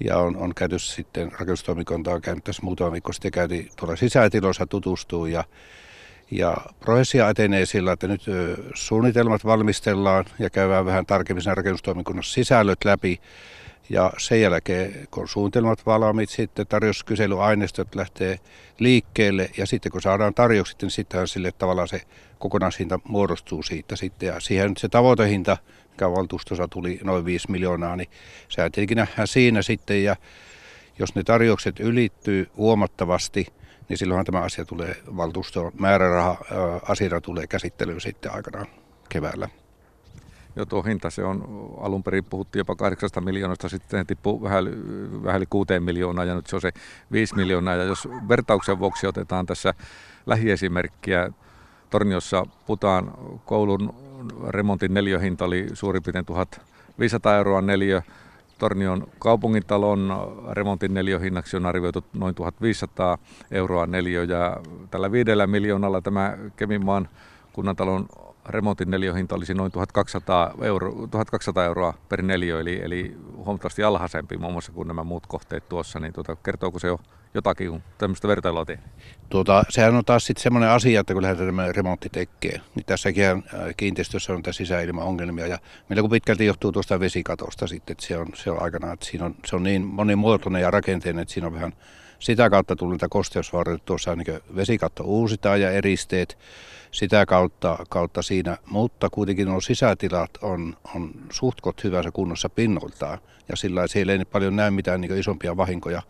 ja 0.03 0.17
on, 0.17 0.37
on 0.37 0.55
käyty 0.55 0.79
sitten 0.79 1.31
rakennustoimikunta 1.31 2.11
on 2.11 2.21
käynyt 2.21 2.43
tässä 2.43 2.61
muutama 2.63 2.91
viikko 2.91 3.13
sitten 3.13 3.31
käytiin 3.31 3.69
tuolla 3.75 3.95
sisätiloissa 3.95 4.67
tutustuu 4.67 5.25
ja 5.25 5.43
ja 6.31 6.57
prosessia 6.79 7.29
etenee 7.29 7.65
sillä, 7.65 7.91
että 7.91 8.07
nyt 8.07 8.21
suunnitelmat 8.73 9.45
valmistellaan 9.45 10.25
ja 10.39 10.49
käydään 10.49 10.85
vähän 10.85 11.05
tarkemmin 11.05 11.43
sen 11.43 11.57
rakennustoimikunnassa 11.57 12.33
sisällöt 12.33 12.85
läpi. 12.85 13.21
Ja 13.89 14.13
sen 14.17 14.41
jälkeen, 14.41 15.07
kun 15.11 15.27
suunnitelmat 15.27 15.85
valmiit, 15.85 16.29
sitten 16.29 16.67
tarjouskyselyaineistot 16.67 17.95
lähtee 17.95 18.39
liikkeelle. 18.79 19.49
Ja 19.57 19.65
sitten 19.65 19.91
kun 19.91 20.01
saadaan 20.01 20.33
tarjoukset, 20.33 20.81
niin 20.81 20.91
sittenhän 20.91 21.27
sille 21.27 21.51
tavallaan 21.51 21.87
se 21.87 22.01
kokonaishinta 22.39 22.99
muodostuu 23.03 23.63
siitä 23.63 23.95
sitten. 23.95 24.27
Ja 24.27 24.39
siihen 24.39 24.69
nyt 24.69 24.77
se 24.77 24.89
tavoitehinta, 24.89 25.57
mikä 25.91 26.11
valtuustossa 26.11 26.67
tuli 26.67 26.99
noin 27.03 27.25
5 27.25 27.51
miljoonaa, 27.51 27.95
niin 27.95 28.09
sehän 28.49 28.71
tietenkin 28.71 28.97
nähdään 28.97 29.27
siinä 29.27 29.61
sitten. 29.61 30.03
Ja 30.03 30.15
jos 30.99 31.15
ne 31.15 31.23
tarjoukset 31.23 31.79
ylittyy 31.79 32.49
huomattavasti– 32.57 33.47
niin 33.89 33.97
silloinhan 33.97 34.25
tämä 34.25 34.41
asia 34.41 34.65
tulee 34.65 34.95
valtuustoon. 35.17 35.71
Määräraha 35.79 36.37
asiana 36.87 37.21
tulee 37.21 37.47
käsittelyyn 37.47 38.01
sitten 38.01 38.33
aikanaan 38.33 38.67
keväällä. 39.09 39.49
Jo 40.55 40.65
tuo 40.65 40.83
hinta, 40.83 41.09
se 41.09 41.23
on 41.23 41.73
alun 41.81 42.03
perin 42.03 42.23
puhuttiin 42.23 42.59
jopa 42.59 42.75
8 42.75 43.09
miljoonasta, 43.23 43.69
sitten 43.69 44.07
tippui 44.07 44.41
vähän, 44.41 44.65
vähän 45.23 45.37
yli 45.37 45.45
6 45.49 45.79
miljoonaa 45.79 46.25
ja 46.25 46.35
nyt 46.35 46.47
se 46.47 46.55
on 46.55 46.61
se 46.61 46.71
5 47.11 47.35
miljoonaa. 47.35 47.75
Ja 47.75 47.83
jos 47.83 48.07
vertauksen 48.29 48.79
vuoksi 48.79 49.07
otetaan 49.07 49.45
tässä 49.45 49.73
lähiesimerkkiä, 50.25 51.29
Torniossa 51.89 52.45
Putaan 52.65 53.13
koulun 53.45 53.95
remontin 54.47 54.93
neljöhinta 54.93 55.45
oli 55.45 55.67
suurin 55.73 56.03
piirtein 56.03 56.25
1500 56.25 57.37
euroa 57.37 57.61
neljä. 57.61 58.01
Tornion 58.57 59.07
kaupungintalon 59.19 60.13
remontin 60.51 60.93
neljöhinnaksi 60.93 61.57
on 61.57 61.65
arvioitu 61.65 62.05
noin 62.13 62.35
1500 62.35 63.17
euroa 63.51 63.87
neljä 63.87 64.23
ja 64.23 64.57
tällä 64.91 65.11
viidellä 65.11 65.47
miljoonalla 65.47 66.01
tämä 66.01 66.37
Keminmaan 66.55 67.09
kunnantalon 67.53 68.05
remontin 68.49 68.91
neljöhinta 68.91 69.35
olisi 69.35 69.53
noin 69.53 69.71
1200, 69.71 70.53
euro, 70.61 70.91
1200 70.91 71.65
euroa 71.65 71.93
per 72.09 72.21
neliö, 72.21 72.59
eli, 72.59 72.81
eli 72.83 73.17
huomattavasti 73.35 73.83
alhaisempi 73.83 74.37
muun 74.37 74.53
muassa 74.53 74.71
kuin 74.71 74.87
nämä 74.87 75.03
muut 75.03 75.27
kohteet 75.27 75.69
tuossa, 75.69 75.99
niin 75.99 76.13
tuota, 76.13 76.35
kertooko 76.35 76.79
se 76.79 76.87
jo 76.87 76.99
jotakin, 77.33 77.69
kun 77.69 77.83
tämmöistä 77.97 78.27
vertailua 78.27 78.65
tehdään? 78.65 78.89
Tuota, 79.29 79.63
sehän 79.69 79.95
on 79.95 80.05
taas 80.05 80.25
sitten 80.25 80.43
semmoinen 80.43 80.69
asia, 80.69 80.99
että 80.99 81.13
kun 81.13 81.21
lähdetään 81.21 81.75
remontti 81.75 82.09
tekemään, 82.09 82.61
niin 82.75 82.85
tässäkin 82.85 83.25
äh, 83.25 83.43
kiinteistössä 83.77 84.33
on 84.33 84.43
tässä 84.43 84.57
sisäilmaongelmia 84.57 85.47
ja 85.47 85.57
meillä 85.89 86.01
kun 86.01 86.11
pitkälti 86.11 86.45
johtuu 86.45 86.71
tuosta 86.71 86.99
vesikatosta 86.99 87.67
sitten, 87.67 87.91
että 87.91 88.05
se 88.05 88.17
on, 88.17 88.27
se 88.33 88.51
on 88.51 88.61
aikanaan, 88.61 88.93
että 88.93 89.05
siinä 89.05 89.25
on, 89.25 89.35
se 89.45 89.55
on 89.55 89.63
niin 89.63 89.85
monimuotoinen 89.85 90.61
ja 90.61 90.71
rakenteinen, 90.71 91.21
että 91.21 91.33
siinä 91.33 91.47
on 91.47 91.53
vähän 91.53 91.73
sitä 92.19 92.49
kautta 92.49 92.75
tullut 92.75 92.93
niitä 92.93 93.07
kosteusvaurioita. 93.09 93.85
Tuossa 93.85 94.15
niin 94.15 94.39
vesikatto 94.55 95.03
uusitaan 95.03 95.61
ja 95.61 95.71
eristeet 95.71 96.37
sitä 96.91 97.25
kautta, 97.25 97.77
kautta 97.89 98.21
siinä, 98.21 98.57
mutta 98.65 99.09
kuitenkin 99.09 99.47
nuo 99.47 99.61
sisätilat 99.61 100.31
on, 100.41 100.77
on 100.95 101.11
suhtkot 101.31 101.83
hyvässä 101.83 102.11
kunnossa 102.11 102.49
pinnoiltaan 102.49 103.19
ja 103.49 103.55
sillä 103.55 103.87
siellä 103.87 104.13
ei 104.13 104.25
paljon 104.25 104.55
näe 104.55 104.71
mitään 104.71 105.01
niin 105.01 105.17
isompia 105.17 105.57
vahinkoja. 105.57 106.01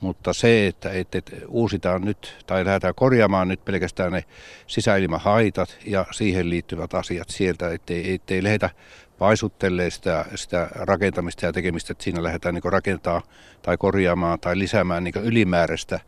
Mutta 0.00 0.32
se, 0.32 0.66
että, 0.66 0.90
että, 0.90 1.18
että 1.18 1.36
uusitaan 1.48 2.02
nyt 2.02 2.36
tai 2.46 2.64
lähdetään 2.64 2.94
korjaamaan 2.94 3.48
nyt 3.48 3.64
pelkästään 3.64 4.12
ne 4.12 4.24
sisäilmahaitat 4.66 5.78
ja 5.86 6.06
siihen 6.10 6.50
liittyvät 6.50 6.94
asiat 6.94 7.28
sieltä, 7.28 7.72
ettei, 7.72 8.14
ettei 8.14 8.42
lähdetä 8.42 8.70
paisuttelee 9.24 9.90
sitä, 9.90 10.24
sitä 10.34 10.68
rakentamista 10.74 11.46
ja 11.46 11.52
tekemistä, 11.52 11.92
että 11.92 12.04
siinä 12.04 12.22
lähdetään 12.22 12.54
niin 12.54 12.72
rakentaa 12.72 13.22
tai 13.62 13.76
korjaamaan 13.76 14.40
tai 14.40 14.58
lisäämään 14.58 15.04
niin 15.04 15.14
ylimääräistä. 15.22 16.00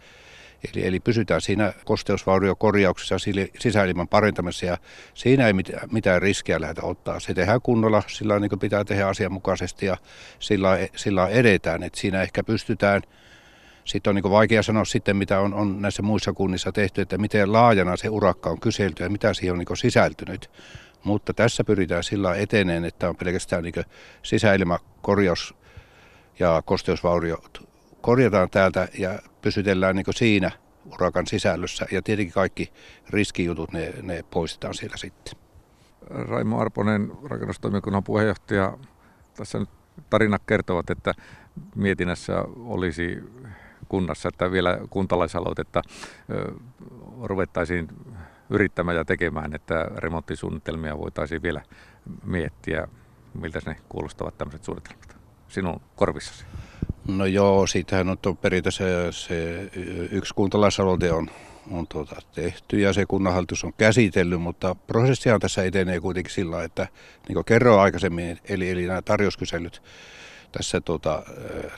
Eli, 0.64 0.86
eli 0.86 1.00
pysytään 1.00 1.40
siinä 1.40 1.72
kosteusvauriokorjauksessa 1.84 3.14
ja 3.14 3.46
sisäilman 3.58 4.08
parantamisessa 4.08 4.66
ja 4.66 4.78
siinä 5.14 5.46
ei 5.46 5.52
mitään, 5.52 5.88
mitään 5.92 6.22
riskiä 6.22 6.60
lähdetä 6.60 6.82
ottaa. 6.82 7.20
Se 7.20 7.34
tehdään 7.34 7.60
kunnolla, 7.62 8.02
sillä 8.06 8.40
niin 8.40 8.58
pitää 8.60 8.84
tehdä 8.84 9.06
asianmukaisesti 9.06 9.86
ja 9.86 9.96
sillä, 10.38 10.78
sillä 10.96 11.28
edetään, 11.28 11.82
että 11.82 12.00
siinä 12.00 12.22
ehkä 12.22 12.44
pystytään 12.44 13.02
sitten 13.84 14.10
on 14.10 14.14
niin 14.14 14.30
vaikea 14.30 14.62
sanoa 14.62 14.84
sitten, 14.84 15.16
mitä 15.16 15.40
on, 15.40 15.54
on 15.54 15.82
näissä 15.82 16.02
muissa 16.02 16.32
kunnissa 16.32 16.72
tehty, 16.72 17.00
että 17.00 17.18
miten 17.18 17.52
laajana 17.52 17.96
se 17.96 18.08
urakka 18.08 18.50
on 18.50 18.60
kyselty 18.60 19.02
ja 19.02 19.10
mitä 19.10 19.34
siihen 19.34 19.52
on 19.52 19.58
niin 19.58 19.76
sisältynyt. 19.76 20.50
Mutta 21.06 21.34
tässä 21.34 21.64
pyritään 21.64 22.04
sillä 22.04 22.34
eteneen, 22.34 22.84
että 22.84 23.08
on 23.08 23.16
pelkästään 23.16 23.62
niin 23.62 23.74
sisäilmakorjaus 24.22 25.54
ja 26.38 26.62
kosteusvauriot 26.64 27.68
korjataan 28.00 28.50
täältä 28.50 28.88
ja 28.98 29.18
pysytellään 29.42 29.96
niin 29.96 30.06
siinä 30.10 30.50
urakan 30.92 31.26
sisällössä. 31.26 31.86
Ja 31.92 32.02
tietenkin 32.02 32.34
kaikki 32.34 32.72
riskijutut, 33.10 33.72
ne, 33.72 33.94
ne 34.02 34.24
poistetaan 34.30 34.74
siellä 34.74 34.96
sitten. 34.96 35.34
Raimo 36.10 36.60
Arponen, 36.60 37.12
rakennustoimikunnan 37.24 38.04
puheenjohtaja. 38.04 38.78
Tässä 39.36 39.58
nyt 39.58 39.68
tarinat 40.10 40.42
kertovat, 40.46 40.90
että 40.90 41.14
mietinnässä 41.74 42.42
olisi 42.56 43.18
kunnassa, 43.88 44.28
että 44.28 44.50
vielä 44.50 44.78
kuntalaisaloitetta 44.90 45.82
ruvettaisiin 47.22 47.88
yrittämään 48.50 48.96
ja 48.96 49.04
tekemään, 49.04 49.54
että 49.54 49.74
remonttisuunnitelmia 49.96 50.98
voitaisiin 50.98 51.42
vielä 51.42 51.62
miettiä. 52.24 52.88
Miltä 53.40 53.60
ne 53.66 53.76
kuulostavat 53.88 54.38
tämmöiset 54.38 54.64
suunnitelmat 54.64 55.16
sinun 55.48 55.80
korvissasi? 55.96 56.44
No 57.08 57.26
joo, 57.26 57.66
siitähän 57.66 58.08
on 58.08 58.36
periaatteessa 58.40 58.84
se, 59.10 59.70
yksi 60.10 60.34
kuntalaisaloite 60.34 61.12
on, 61.12 61.30
on 61.70 61.86
tuota 61.86 62.16
tehty 62.34 62.80
ja 62.80 62.92
se 62.92 63.06
kunnanhallitus 63.06 63.64
on 63.64 63.72
käsitellyt, 63.78 64.40
mutta 64.40 64.74
prosessia 64.74 65.38
tässä 65.38 65.64
etenee 65.64 66.00
kuitenkin 66.00 66.32
sillä, 66.32 66.64
että 66.64 66.88
niin 67.28 67.34
kuin 67.34 67.44
kerroin 67.44 67.80
aikaisemmin, 67.80 68.38
eli, 68.44 68.70
eli 68.70 68.86
nämä 68.86 69.02
tarjouskyselyt 69.02 69.82
tässä 70.52 70.80
tuota, 70.80 71.22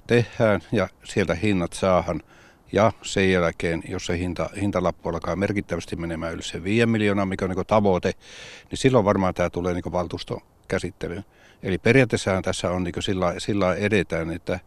tehdään 0.06 0.60
ja 0.72 0.88
sieltä 1.04 1.34
hinnat 1.34 1.72
saahan– 1.72 2.22
ja 2.72 2.92
sen 3.02 3.32
jälkeen, 3.32 3.82
jos 3.88 4.06
se 4.06 4.18
hinta, 4.18 4.50
hintalappu 4.60 5.08
alkaa 5.08 5.37
merkittävästi 5.37 5.96
menemään 5.96 6.34
yli 6.34 6.42
se 6.42 6.64
5 6.64 6.87
miljoonaa, 6.87 7.26
mikä 7.26 7.44
on 7.44 7.50
niin 7.50 7.66
tavoite, 7.66 8.12
niin 8.70 8.78
silloin 8.78 9.04
varmaan 9.04 9.34
tämä 9.34 9.50
tulee 9.50 9.75
niin 9.75 9.92
valtuuston 9.92 10.40
käsittelyyn. 10.68 11.25
Eli 11.62 11.78
periaatteessahan 11.78 12.42
tässä 12.42 12.70
on 12.70 12.84
niin 12.84 12.94
sillä, 13.02 13.34
sillä 13.38 13.75
edetään, 13.75 14.32
että 14.32 14.60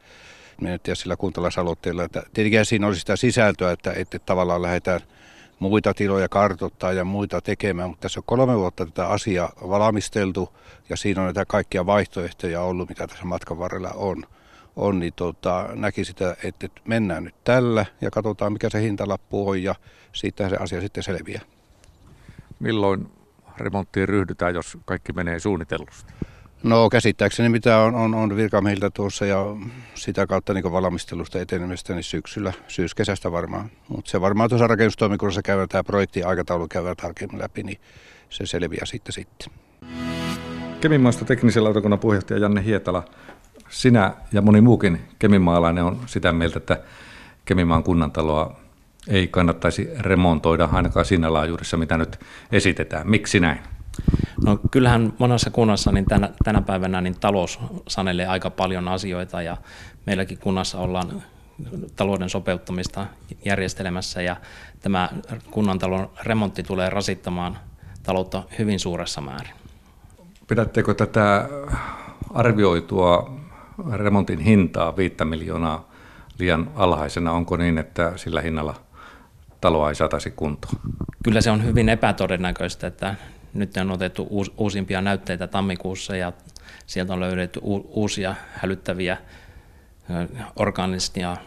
me 0.62 0.80
tiedä 0.84 0.96
sillä 0.96 1.16
kuntalaisaloitteella, 1.16 2.04
että 2.04 2.24
tietenkin 2.34 2.66
siinä 2.66 2.88
olisi 2.88 3.00
sitä 3.00 3.16
sisältöä, 3.16 3.72
että, 3.72 3.94
että 3.96 4.20
tavallaan 4.20 4.62
lähdetään 4.62 5.02
muita 5.60 5.94
tiloja 5.94 6.30
kartoittaa 6.30 6.94
ja 6.94 7.06
muita 7.06 7.42
tekemään, 7.42 7.90
mutta 7.90 8.02
tässä 8.02 8.20
on 8.20 8.24
kolme 8.26 8.58
vuotta 8.58 8.86
tätä 8.86 9.08
asiaa 9.08 9.54
valmisteltu 9.62 10.50
ja 10.90 10.98
siinä 10.98 11.22
on 11.22 11.26
näitä 11.26 11.46
kaikkia 11.46 11.86
vaihtoehtoja 11.86 12.62
ollut, 12.62 12.90
mitä 12.90 13.08
tässä 13.08 13.26
matkan 13.26 13.60
varrella 13.60 13.90
on 13.90 14.24
on, 14.76 15.00
niin 15.00 15.14
tota, 15.16 15.70
näki 15.74 16.06
sitä, 16.06 16.36
että 16.44 16.68
mennään 16.86 17.24
nyt 17.24 17.36
tällä 17.44 17.86
ja 18.02 18.12
katsotaan 18.12 18.54
mikä 18.54 18.70
se 18.70 18.82
hintalappu 18.82 19.50
on 19.50 19.64
ja 19.64 19.76
siitä 20.14 20.50
se 20.50 20.56
asia 20.56 20.82
sitten 20.82 21.04
selviää. 21.04 21.42
Milloin 22.60 23.08
remonttiin 23.58 24.10
ryhdytään, 24.10 24.56
jos 24.56 24.78
kaikki 24.86 25.14
menee 25.14 25.40
suunnitellusti? 25.40 26.14
No 26.64 26.90
käsittääkseni 26.90 27.50
mitä 27.50 27.78
on, 27.78 27.96
on, 27.96 28.16
on 28.16 28.36
virkamiehiltä 28.36 28.90
tuossa 28.90 29.26
ja 29.26 29.46
sitä 29.96 30.28
kautta 30.28 30.54
niin 30.54 30.72
valmistelusta 30.72 31.40
etenemistä 31.40 31.94
niin 31.94 32.04
syksyllä, 32.04 32.54
syyskesästä 32.68 33.32
varmaan. 33.32 33.72
Mutta 33.88 34.12
se 34.12 34.22
varmaan 34.22 34.50
tuossa 34.50 34.68
rakennustoimikunnassa 34.68 35.42
käydään 35.42 35.70
tämä 35.70 35.84
projekti 35.84 36.24
aikataulu 36.24 36.68
käydään 36.68 36.96
tarkemmin 36.96 37.42
läpi, 37.42 37.64
niin 37.64 37.78
se 38.30 38.46
selviää 38.46 38.86
sitten 38.86 39.14
sitten. 39.14 39.54
Keminmaasta 40.82 41.26
teknisen 41.26 41.64
lautakunnan 41.64 42.00
puheenjohtaja 42.00 42.40
Janne 42.40 42.64
Hietala 42.64 43.04
sinä 43.72 44.14
ja 44.32 44.42
moni 44.42 44.62
muukin 44.62 45.02
kemimaalainen 45.20 45.84
on 45.84 46.00
sitä 46.06 46.32
mieltä, 46.32 46.58
että 46.58 46.80
Kemimaan 47.46 47.84
kunnantaloa 47.84 48.56
ei 49.08 49.28
kannattaisi 49.28 49.90
remontoida 50.00 50.70
ainakaan 50.72 51.06
siinä 51.06 51.34
laajuudessa, 51.34 51.78
mitä 51.78 51.98
nyt 51.98 52.20
esitetään. 52.52 53.10
Miksi 53.10 53.40
näin? 53.40 53.60
No 54.46 54.60
kyllähän 54.72 55.14
monessa 55.18 55.50
kunnassa 55.50 55.92
niin 55.92 56.06
tänä, 56.06 56.30
tänä 56.44 56.62
päivänä 56.62 57.02
niin 57.02 57.20
talous 57.20 57.60
sanelee 57.88 58.28
aika 58.28 58.50
paljon 58.50 58.88
asioita 58.88 59.42
ja 59.42 59.58
meilläkin 60.06 60.38
kunnassa 60.38 60.78
ollaan 60.78 61.24
talouden 61.96 62.30
sopeuttamista 62.30 63.06
järjestelemässä 63.46 64.22
ja 64.22 64.36
tämä 64.80 65.10
kunnantalon 65.52 66.10
remontti 66.24 66.64
tulee 66.64 66.90
rasittamaan 66.90 67.58
taloutta 68.04 68.44
hyvin 68.60 68.80
suuressa 68.80 69.22
määrin. 69.22 69.54
Pidättekö 70.48 70.94
tätä 70.94 71.50
arvioitua 72.34 73.41
remontin 73.94 74.40
hintaa 74.40 74.98
5 74.98 75.16
miljoonaa 75.24 75.92
liian 76.40 76.72
alhaisena. 76.76 77.32
Onko 77.32 77.58
niin, 77.58 77.78
että 77.78 78.14
sillä 78.16 78.42
hinnalla 78.42 78.76
taloa 79.62 79.90
ei 79.90 79.96
saataisi 79.96 80.32
kuntoon? 80.32 80.76
Kyllä 81.24 81.42
se 81.42 81.52
on 81.52 81.64
hyvin 81.66 81.90
epätodennäköistä, 81.90 82.88
että 82.88 83.16
nyt 83.54 83.78
on 83.78 83.92
otettu 83.92 84.28
uusimpia 84.58 85.02
näytteitä 85.02 85.48
tammikuussa 85.48 86.16
ja 86.16 86.34
sieltä 86.86 87.14
on 87.14 87.20
löydetty 87.20 87.60
uusia 87.90 88.36
hälyttäviä 88.54 89.18
orgaanisia 90.56 91.38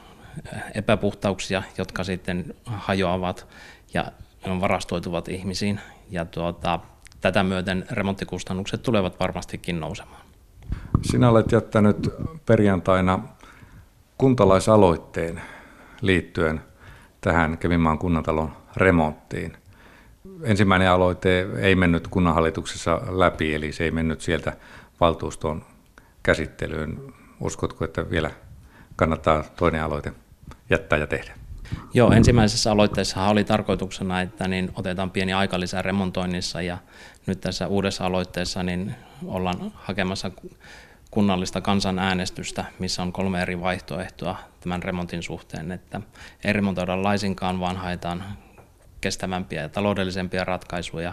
epäpuhtauksia, 0.75 1.63
jotka 1.79 2.05
sitten 2.05 2.55
hajoavat 2.65 3.47
ja 3.95 4.13
varastoituvat 4.61 5.29
ihmisiin. 5.29 5.81
Ja 6.11 6.25
tuota, 6.25 6.81
tätä 7.21 7.43
myöten 7.43 7.87
remonttikustannukset 7.91 8.83
tulevat 8.83 9.21
varmastikin 9.21 9.81
nousemaan. 9.81 10.24
Sinä 11.11 11.31
olet 11.31 11.53
jättänyt 11.53 12.11
perjantaina 12.47 13.19
kuntalaisaloitteen 14.19 15.41
liittyen 16.01 16.61
tähän 17.21 17.59
Kevinmaan 17.59 17.99
kunnantalon 17.99 18.57
remonttiin. 18.77 19.57
Ensimmäinen 20.43 20.91
aloite 20.91 21.47
ei 21.59 21.75
mennyt 21.75 22.09
kunnanhallituksessa 22.09 23.01
läpi, 23.11 23.55
eli 23.55 23.73
se 23.73 23.85
ei 23.85 23.91
mennyt 23.91 24.21
sieltä 24.21 24.57
valtuuston 25.01 25.65
käsittelyyn. 26.23 26.99
Uskotko, 27.41 27.85
että 27.85 28.11
vielä 28.11 28.31
kannattaa 28.97 29.45
toinen 29.57 29.83
aloite 29.83 30.13
jättää 30.71 30.99
ja 30.99 31.07
tehdä? 31.07 31.35
Joo, 31.95 32.13
ensimmäisessä 32.13 32.73
aloitteessa 32.73 33.29
oli 33.29 33.45
tarkoituksena, 33.45 34.21
että 34.21 34.49
niin 34.49 34.73
otetaan 34.75 35.11
pieni 35.11 35.33
aikalisä 35.33 35.83
remontoinnissa 35.83 36.63
ja 36.63 36.79
nyt 37.27 37.41
tässä 37.41 37.67
uudessa 37.67 38.07
aloitteessa 38.07 38.63
niin 38.63 38.95
ollaan 39.27 39.73
hakemassa 39.75 40.31
kunnallista 41.15 41.61
kansanäänestystä, 41.61 42.65
missä 42.79 43.03
on 43.03 43.13
kolme 43.13 43.43
eri 43.43 43.61
vaihtoehtoa 43.61 44.37
tämän 44.61 44.83
remontin 44.83 45.23
suhteen, 45.23 45.73
että 45.73 46.01
ei 46.45 46.53
remontoida 46.53 47.03
laisinkaan, 47.03 47.61
vaan 47.61 47.77
haetaan 47.77 48.25
kestävämpiä 49.01 49.63
ja 49.63 49.69
taloudellisempia 49.69 50.45
ratkaisuja 50.45 51.13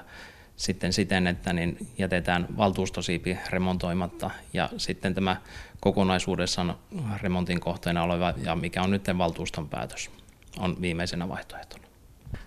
sitten 0.56 0.94
siten, 0.94 1.28
että 1.28 1.54
niin 1.54 1.78
jätetään 1.98 2.48
valtuustosiipi 2.58 3.38
remontoimatta 3.50 4.30
ja 4.54 4.70
sitten 4.78 5.14
tämä 5.14 5.38
kokonaisuudessaan 5.80 6.76
remontin 7.22 7.60
kohteena 7.60 8.04
oleva 8.04 8.34
ja 8.38 8.56
mikä 8.56 8.82
on 8.82 8.92
nyt 8.92 9.08
valtuuston 9.18 9.70
päätös 9.70 10.12
on 10.60 10.82
viimeisenä 10.82 11.30
vaihtoehtona. 11.30 11.84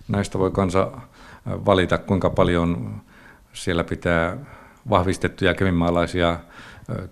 Näistä 0.07 0.39
voi 0.39 0.51
kansa 0.51 0.91
valita, 1.45 1.97
kuinka 1.97 2.29
paljon 2.29 3.01
siellä 3.53 3.83
pitää 3.83 4.37
vahvistettuja 4.89 5.53
keminmaalaisia 5.53 6.39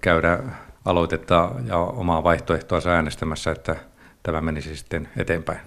käydä 0.02 0.40
aloitetta 0.86 1.52
ja 1.68 1.78
omaa 1.78 2.24
vaihtoehtoa 2.24 2.80
äänestämässä, 2.90 3.52
että 3.52 3.76
tämä 4.24 4.42
menisi 4.42 4.76
sitten 4.76 5.10
eteenpäin. 5.18 5.60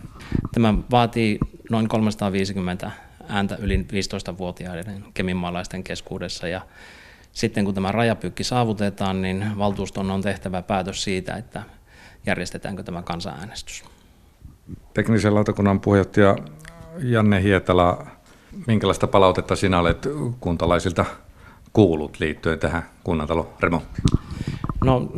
Tämä 0.53 0.75
vaatii 0.91 1.39
noin 1.71 1.89
350 1.89 2.91
ääntä 3.29 3.57
yli 3.57 3.87
15-vuotiaiden 3.93 5.05
keminmaalaisten 5.15 5.85
keskuudessa 5.85 6.49
ja 6.49 6.61
sitten 7.33 7.65
kun 7.65 7.75
tämä 7.75 7.93
rajapyykki 7.93 8.45
saavutetaan, 8.45 9.23
niin 9.23 9.59
valtuuston 9.59 10.11
on 10.11 10.23
tehtävä 10.23 10.63
päätös 10.63 11.05
siitä, 11.05 11.37
että 11.37 11.63
järjestetäänkö 12.27 12.83
tämä 12.83 13.03
kansanäänestys. 13.03 13.85
Teknisen 14.95 15.35
lautakunnan 15.35 15.81
puheenjohtaja 15.81 16.37
Janne 16.99 17.43
Hietala, 17.43 18.07
minkälaista 18.67 19.07
palautetta 19.07 19.57
sinä 19.57 19.81
olet 19.81 20.09
kuntalaisilta 20.41 21.05
kuullut 21.77 22.21
liittyen 22.21 22.59
tähän 22.59 22.83
kunnantaloremonttiin? 23.05 24.05
No 24.85 25.09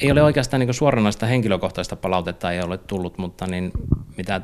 ei 0.00 0.10
ole 0.10 0.22
oikeastaan 0.22 0.60
niin 0.60 0.74
suoranaista 0.74 1.26
henkilökohtaista 1.26 1.96
palautetta 1.96 2.52
ei 2.52 2.60
ole 2.60 2.78
tullut, 2.78 3.18
mutta 3.18 3.46
niin 3.46 3.72
mitä 4.16 4.40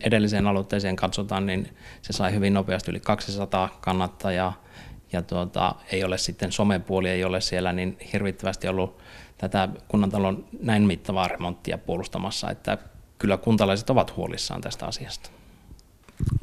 edelliseen 0.00 0.46
aloitteeseen 0.46 0.96
katsotaan, 0.96 1.46
niin 1.46 1.68
se 2.02 2.12
sai 2.12 2.34
hyvin 2.34 2.54
nopeasti 2.54 2.90
yli 2.90 3.00
200 3.00 3.78
kannattajaa 3.80 4.64
ja 5.12 5.22
tuota, 5.22 5.74
ei 5.92 6.04
ole 6.04 6.18
sitten 6.18 6.52
somepuoli, 6.52 7.08
ei 7.08 7.24
ole 7.24 7.40
siellä 7.40 7.72
niin 7.72 7.98
hirvittävästi 8.12 8.68
ollut 8.68 8.98
tätä 9.38 9.68
kunnantalon 9.88 10.44
näin 10.60 10.82
mittavaa 10.82 11.28
remonttia 11.28 11.78
puolustamassa, 11.78 12.50
että 12.50 12.78
kyllä 13.18 13.36
kuntalaiset 13.36 13.90
ovat 13.90 14.16
huolissaan 14.16 14.60
tästä 14.60 14.86
asiasta. 14.86 15.30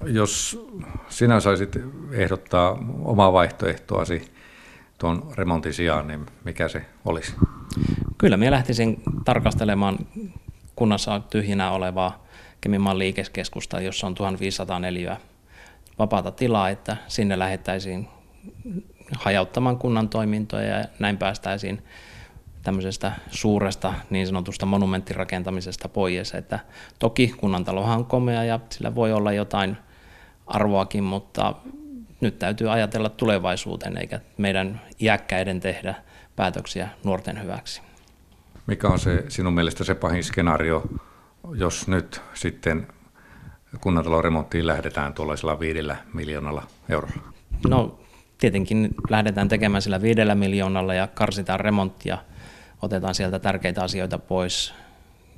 Jos 0.06 0.66
sinä 1.10 1.40
saisit 1.40 1.78
ehdottaa 2.12 2.78
omaa 3.04 3.34
vaihtoehtoasi 3.34 4.41
tuon 5.02 5.32
remontin 5.36 5.74
sijaan, 5.74 6.08
niin 6.08 6.26
mikä 6.44 6.68
se 6.68 6.86
olisi? 7.06 7.34
Kyllä 8.18 8.38
minä 8.38 8.52
lähtisin 8.52 9.02
tarkastelemaan 9.26 9.98
kunnassa 10.76 11.22
tyhjänä 11.30 11.72
olevaa 11.72 12.26
Kemimaan 12.62 13.00
liikeskeskusta, 13.00 13.82
jossa 13.82 14.08
on 14.08 14.16
1504 14.16 15.18
vapaata 16.00 16.32
tilaa, 16.32 16.70
että 16.70 16.98
sinne 17.08 17.40
lähettäisiin 17.40 18.08
hajauttamaan 19.18 19.78
kunnan 19.78 20.10
toimintoja 20.10 20.78
ja 20.78 20.86
näin 21.00 21.18
päästäisiin 21.18 21.84
tämmöisestä 22.64 23.12
suuresta 23.32 23.94
niin 24.10 24.28
sanotusta 24.28 24.66
monumenttirakentamisesta 24.66 25.90
pois. 25.90 26.34
Että 26.34 26.60
toki 27.00 27.34
kunnantalohan 27.38 27.98
on 27.98 28.06
komea 28.06 28.44
ja 28.44 28.60
sillä 28.70 28.96
voi 28.96 29.14
olla 29.14 29.32
jotain 29.32 29.78
arvoakin, 30.48 31.04
mutta 31.04 31.56
nyt 32.22 32.40
täytyy 32.40 32.72
ajatella 32.72 33.10
tulevaisuuteen 33.10 33.98
eikä 33.98 34.20
meidän 34.38 34.82
iäkkäiden 35.00 35.60
tehdä 35.60 35.96
päätöksiä 36.36 36.90
nuorten 37.04 37.42
hyväksi. 37.44 37.82
Mikä 38.68 38.88
on 38.88 39.00
se 39.00 39.24
sinun 39.28 39.54
mielestä 39.54 39.84
se 39.84 39.96
pahin 39.96 40.24
skenaario, 40.24 40.84
jos 41.56 41.88
nyt 41.88 42.22
sitten 42.34 42.88
kunnantalon 43.82 44.24
remonttiin 44.24 44.68
lähdetään 44.68 45.14
tuollaisella 45.14 45.60
viidellä 45.60 45.96
miljoonalla 46.14 46.64
eurolla? 46.90 47.34
No 47.68 48.00
tietenkin 48.38 48.96
lähdetään 49.10 49.48
tekemään 49.48 49.82
sillä 49.82 50.02
viidellä 50.02 50.36
miljoonalla 50.36 50.94
ja 50.94 51.08
karsitaan 51.08 51.60
remonttia, 51.60 52.18
otetaan 52.82 53.16
sieltä 53.16 53.40
tärkeitä 53.40 53.84
asioita 53.84 54.18
pois 54.18 54.74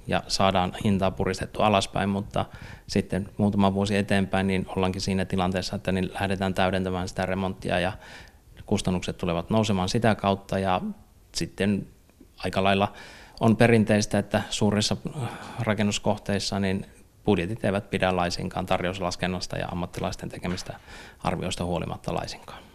ja 0.08 0.24
saadaan 0.28 0.74
hintaa 0.84 1.12
puristettu 1.12 1.62
alaspäin, 1.62 2.10
mutta 2.10 2.46
sitten 2.88 3.30
muutama 3.38 3.74
vuosi 3.74 3.96
eteenpäin 3.96 4.48
niin 4.48 4.66
ollaankin 4.68 5.02
siinä 5.02 5.26
tilanteessa, 5.26 5.76
että 5.76 5.92
niin 5.92 6.14
lähdetään 6.14 6.54
täydentämään 6.54 7.08
sitä 7.08 7.26
remonttia 7.26 7.80
ja 7.80 7.94
kustannukset 8.66 9.18
tulevat 9.18 9.50
nousemaan 9.50 9.90
sitä 9.90 10.16
kautta 10.16 10.60
ja 10.60 10.82
sitten 11.36 11.88
aika 12.38 12.64
lailla 12.64 12.94
on 13.40 13.58
perinteistä, 13.58 14.20
että 14.20 14.42
suurissa 14.50 14.98
rakennuskohteissa 15.60 16.60
niin 16.60 16.86
budjetit 17.26 17.66
eivät 17.66 17.90
pidä 17.90 18.16
laisinkaan 18.16 18.66
tarjouslaskennasta 18.66 19.58
ja 19.58 19.68
ammattilaisten 19.68 20.30
tekemistä 20.30 20.80
arvioista 21.24 21.66
huolimatta 21.66 22.14
laisinkaan. 22.14 22.73